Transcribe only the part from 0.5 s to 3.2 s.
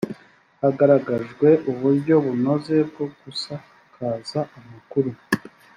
hagaragajwwe uburyo bunoze bwo